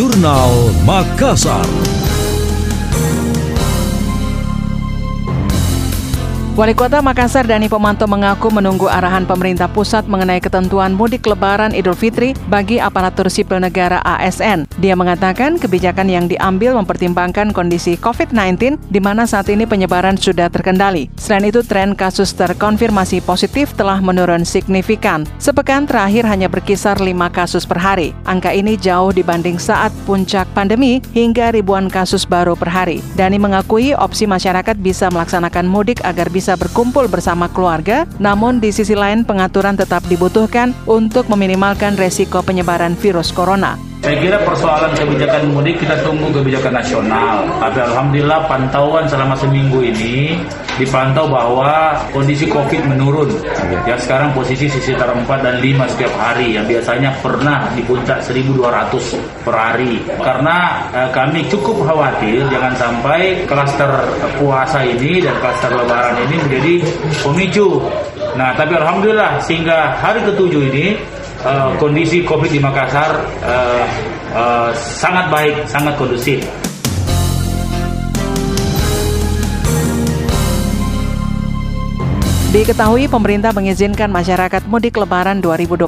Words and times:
Jurnal 0.00 0.72
Makassar. 0.88 1.99
Wali 6.60 6.76
Kota 6.76 7.00
Makassar 7.00 7.48
Dani 7.48 7.72
Pemanto 7.72 8.04
mengaku 8.04 8.52
menunggu 8.52 8.84
arahan 8.84 9.24
pemerintah 9.24 9.64
pusat 9.64 10.04
mengenai 10.04 10.44
ketentuan 10.44 10.92
mudik 10.92 11.24
lebaran 11.24 11.72
Idul 11.72 11.96
Fitri 11.96 12.36
bagi 12.52 12.76
aparatur 12.76 13.32
sipil 13.32 13.64
negara 13.64 14.04
ASN. 14.04 14.68
Dia 14.76 14.92
mengatakan 14.92 15.56
kebijakan 15.56 16.12
yang 16.12 16.28
diambil 16.28 16.76
mempertimbangkan 16.76 17.56
kondisi 17.56 17.96
COVID-19 17.96 18.76
di 18.92 19.00
mana 19.00 19.24
saat 19.24 19.48
ini 19.48 19.64
penyebaran 19.64 20.20
sudah 20.20 20.52
terkendali. 20.52 21.08
Selain 21.16 21.48
itu, 21.48 21.64
tren 21.64 21.96
kasus 21.96 22.36
terkonfirmasi 22.36 23.24
positif 23.24 23.72
telah 23.72 23.96
menurun 24.04 24.44
signifikan. 24.44 25.24
Sepekan 25.40 25.88
terakhir 25.88 26.28
hanya 26.28 26.52
berkisar 26.52 27.00
5 27.00 27.08
kasus 27.32 27.64
per 27.64 27.80
hari. 27.80 28.12
Angka 28.28 28.52
ini 28.52 28.76
jauh 28.76 29.16
dibanding 29.16 29.56
saat 29.56 29.96
puncak 30.04 30.44
pandemi 30.52 31.00
hingga 31.16 31.56
ribuan 31.56 31.88
kasus 31.88 32.28
baru 32.28 32.52
per 32.52 32.68
hari. 32.68 33.00
Dani 33.16 33.40
mengakui 33.40 33.96
opsi 33.96 34.28
masyarakat 34.28 34.76
bisa 34.76 35.08
melaksanakan 35.08 35.64
mudik 35.64 36.04
agar 36.04 36.28
bisa 36.28 36.49
bisa 36.50 36.66
berkumpul 36.66 37.06
bersama 37.06 37.46
keluarga, 37.46 38.10
namun 38.18 38.58
di 38.58 38.74
sisi 38.74 38.98
lain 38.98 39.22
pengaturan 39.22 39.78
tetap 39.78 40.02
dibutuhkan 40.10 40.74
untuk 40.82 41.30
meminimalkan 41.30 41.94
resiko 41.94 42.42
penyebaran 42.42 42.98
virus 42.98 43.30
corona. 43.30 43.78
Saya 44.00 44.16
kira 44.16 44.40
persoalan 44.48 44.96
kebijakan 44.96 45.52
mudik 45.52 45.76
kita 45.76 45.92
tunggu 46.00 46.32
kebijakan 46.32 46.72
nasional. 46.80 47.44
Tapi 47.60 47.84
alhamdulillah 47.84 48.48
pantauan 48.48 49.04
selama 49.04 49.36
seminggu 49.36 49.84
ini 49.84 50.40
dipantau 50.80 51.28
bahwa 51.28 51.92
kondisi 52.08 52.48
COVID 52.48 52.88
menurun. 52.88 53.28
Ya 53.84 54.00
sekarang 54.00 54.32
posisi 54.32 54.72
sekitar 54.72 55.12
4 55.12 55.28
dan 55.44 55.60
5 55.60 55.84
setiap 55.92 56.16
hari. 56.16 56.56
Yang 56.56 56.80
biasanya 56.80 57.12
pernah 57.20 57.68
di 57.76 57.84
puncak 57.84 58.24
1200 58.24 59.44
per 59.44 59.52
hari. 59.52 60.00
Karena 60.16 60.80
eh, 60.96 61.08
kami 61.12 61.44
cukup 61.52 61.84
khawatir 61.84 62.48
jangan 62.48 62.72
sampai 62.80 63.44
klaster 63.44 63.92
puasa 64.40 64.80
ini 64.80 65.20
dan 65.20 65.36
klaster 65.44 65.76
lebaran 65.76 66.16
ini 66.24 66.40
menjadi 66.48 66.74
pemicu. 67.20 67.84
Nah, 68.32 68.56
tapi 68.56 68.80
alhamdulillah 68.80 69.44
sehingga 69.44 70.00
hari 70.00 70.24
ketujuh 70.24 70.72
ini 70.72 70.96
uh, 71.44 71.76
kondisi 71.80 72.24
COVID 72.24 72.50
di 72.50 72.60
Makassar 72.60 73.10
uh, 73.42 73.84
uh, 74.32 74.70
sangat 74.76 75.28
baik, 75.32 75.54
sangat 75.68 75.94
kondusif. 75.96 76.69
Diketahui 82.50 83.06
pemerintah 83.06 83.54
mengizinkan 83.54 84.10
masyarakat 84.10 84.66
mudik 84.66 84.98
lebaran 84.98 85.38
2022. 85.38 85.86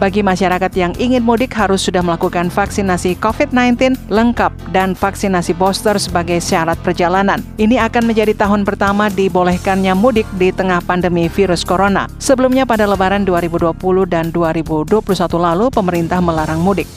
Bagi 0.00 0.24
masyarakat 0.24 0.72
yang 0.72 0.96
ingin 0.96 1.20
mudik 1.20 1.52
harus 1.52 1.84
sudah 1.84 2.00
melakukan 2.00 2.48
vaksinasi 2.48 3.20
COVID-19 3.20 4.08
lengkap 4.08 4.48
dan 4.72 4.96
vaksinasi 4.96 5.52
booster 5.52 6.00
sebagai 6.00 6.40
syarat 6.40 6.80
perjalanan. 6.80 7.44
Ini 7.60 7.84
akan 7.92 8.08
menjadi 8.08 8.32
tahun 8.32 8.64
pertama 8.64 9.12
dibolehkannya 9.12 9.92
mudik 9.92 10.24
di 10.40 10.48
tengah 10.48 10.80
pandemi 10.80 11.28
virus 11.28 11.60
corona. 11.60 12.08
Sebelumnya 12.16 12.64
pada 12.64 12.88
lebaran 12.88 13.28
2020 13.28 13.76
dan 14.08 14.32
2021 14.32 15.04
lalu 15.36 15.68
pemerintah 15.68 16.24
melarang 16.24 16.64
mudik. 16.64 16.88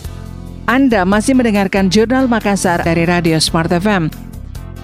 Anda 0.71 1.03
masih 1.03 1.35
mendengarkan 1.35 1.91
Jurnal 1.91 2.31
Makassar 2.31 2.79
dari 2.79 3.03
Radio 3.03 3.43
Smart 3.43 3.75
FM. 3.75 4.30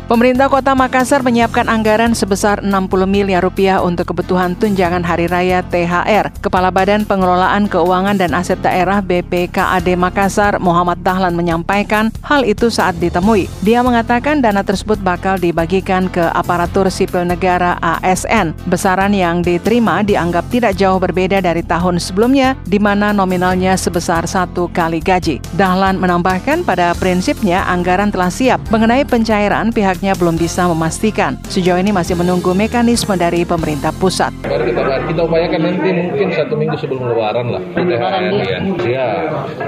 Pemerintah 0.08 0.48
Kota 0.48 0.72
Makassar 0.72 1.20
menyiapkan 1.20 1.68
anggaran 1.68 2.16
sebesar 2.16 2.64
60 2.64 2.72
miliar 3.04 3.44
rupiah 3.44 3.84
untuk 3.84 4.16
kebutuhan 4.16 4.56
tunjangan 4.56 5.04
hari 5.04 5.28
raya 5.28 5.60
THR. 5.68 6.32
Kepala 6.40 6.72
Badan 6.72 7.04
Pengelolaan 7.04 7.68
Keuangan 7.68 8.16
dan 8.16 8.32
Aset 8.32 8.64
Daerah 8.64 9.04
BPKAD 9.04 10.00
Makassar, 10.00 10.64
Muhammad 10.64 11.04
Dahlan 11.04 11.36
menyampaikan 11.36 12.08
hal 12.24 12.48
itu 12.48 12.72
saat 12.72 12.96
ditemui. 13.04 13.52
Dia 13.68 13.84
mengatakan 13.84 14.40
dana 14.40 14.64
tersebut 14.64 14.96
bakal 15.04 15.36
dibagikan 15.44 16.08
ke 16.08 16.24
aparatur 16.32 16.88
sipil 16.88 17.28
negara 17.28 17.76
ASN. 17.84 18.56
Besaran 18.72 19.12
yang 19.12 19.44
diterima 19.44 20.08
dianggap 20.08 20.48
tidak 20.48 20.80
jauh 20.80 21.04
berbeda 21.04 21.44
dari 21.44 21.68
tahun 21.68 22.00
sebelumnya, 22.00 22.56
di 22.64 22.80
mana 22.80 23.12
nominalnya 23.12 23.76
sebesar 23.76 24.24
satu 24.24 24.72
kali 24.72 25.04
gaji. 25.04 25.44
Dahlan 25.60 26.00
menambahkan 26.00 26.64
pada 26.64 26.96
prinsipnya 26.96 27.68
anggaran 27.68 28.08
telah 28.08 28.32
siap 28.32 28.64
mengenai 28.72 29.04
pencairan 29.04 29.76
pihak 29.76 29.97
pihaknya 29.98 30.14
belum 30.14 30.38
bisa 30.38 30.70
memastikan. 30.70 31.42
Sejauh 31.50 31.82
ini 31.82 31.90
masih 31.90 32.14
menunggu 32.14 32.54
mekanisme 32.54 33.18
dari 33.18 33.42
pemerintah 33.42 33.90
pusat. 33.98 34.30
Baru 34.46 34.70
kita, 34.70 34.86
kita 35.10 35.22
upayakan 35.26 35.60
nanti 35.66 35.90
mungkin 35.90 36.28
satu 36.38 36.54
minggu 36.54 36.78
sebelum 36.78 37.10
lebaran 37.10 37.50
lah. 37.50 37.62
Lebaran 37.74 38.22
ya. 38.46 38.60
Iya, 38.78 39.08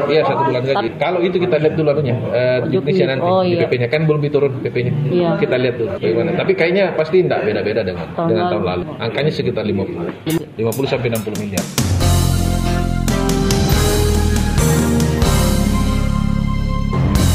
iya 0.06 0.22
satu 0.22 0.46
bulan 0.46 0.62
gaji. 0.62 0.88
Kalau 1.02 1.20
itu 1.26 1.42
kita 1.42 1.58
lihat 1.58 1.74
dulu 1.74 1.90
anunya, 1.98 2.14
uh, 2.30 2.62
nanti 2.62 3.26
oh, 3.26 3.42
iya. 3.42 3.66
PP-nya 3.66 3.88
kan 3.90 4.06
belum 4.06 4.22
diturun 4.22 4.54
PP-nya. 4.62 4.94
Iya. 5.10 5.30
Kita 5.42 5.56
lihat 5.58 5.76
dulu 5.82 5.90
bagaimana. 5.98 6.30
Tapi 6.38 6.52
kayaknya 6.54 6.94
pasti 6.94 7.26
tidak 7.26 7.42
beda-beda 7.50 7.82
dengan 7.82 8.06
tahun 8.14 8.28
dengan 8.30 8.46
lalu. 8.46 8.54
tahun 8.54 8.64
lalu. 8.70 8.84
Angkanya 9.02 9.32
sekitar 9.34 9.66
50. 9.66 10.62
50 10.62 10.94
sampai 10.94 11.08
60 11.10 11.42
miliar. 11.42 11.66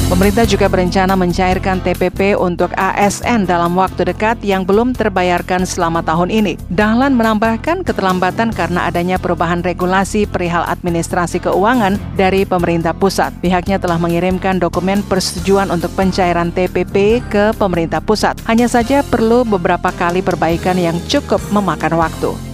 Pemerintah 0.05 0.45
juga 0.45 0.69
berencana 0.69 1.17
mencairkan 1.17 1.81
TPP 1.81 2.37
untuk 2.37 2.69
ASN 2.77 3.49
dalam 3.49 3.73
waktu 3.73 4.05
dekat 4.13 4.37
yang 4.45 4.69
belum 4.69 4.93
terbayarkan 4.93 5.65
selama 5.65 6.05
tahun 6.05 6.29
ini. 6.29 6.61
Dahlan 6.69 7.17
menambahkan 7.17 7.89
keterlambatan 7.89 8.53
karena 8.53 8.93
adanya 8.93 9.17
perubahan 9.17 9.65
regulasi 9.65 10.29
perihal 10.29 10.69
administrasi 10.69 11.41
keuangan 11.41 11.97
dari 12.21 12.45
pemerintah 12.45 12.93
pusat. 12.93 13.33
Pihaknya 13.41 13.81
telah 13.81 13.97
mengirimkan 13.97 14.61
dokumen 14.61 15.01
persetujuan 15.09 15.73
untuk 15.73 15.89
pencairan 15.97 16.53
TPP 16.53 17.25
ke 17.33 17.57
pemerintah 17.57 18.05
pusat. 18.05 18.37
Hanya 18.45 18.69
saja 18.69 19.01
perlu 19.01 19.49
beberapa 19.49 19.89
kali 19.89 20.21
perbaikan 20.21 20.77
yang 20.77 21.01
cukup 21.09 21.41
memakan 21.49 21.97
waktu. 21.97 22.54